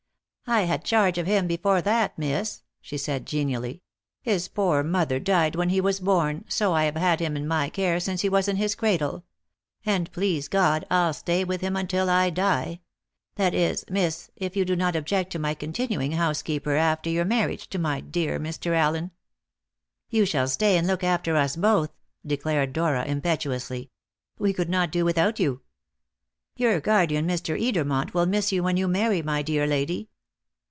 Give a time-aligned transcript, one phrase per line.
[0.47, 3.83] "I had charge of him before that, miss," she said genially;
[4.21, 7.69] "his poor mother died when he was born, so I have had him in my
[7.69, 9.23] care since he was in his cradle.
[9.85, 12.81] And, please God, I'll stay with him until I die
[13.35, 17.69] that is, miss, if you do not object to my continuing housekeeper after your marriage
[17.69, 18.75] to my dear Mr.
[18.75, 19.11] Allen?"
[20.09, 21.91] "You shall stay and look after us both,"
[22.27, 23.89] declared Dora impetuously;
[24.37, 25.61] "we could not do without you."
[26.57, 27.57] "Your guardian, Mr.
[27.57, 30.09] Edermont, will miss you when you marry, my dear lady."